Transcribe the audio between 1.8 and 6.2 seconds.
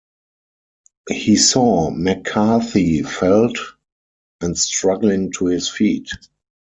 Mccarthy felled, and struggling to his feet.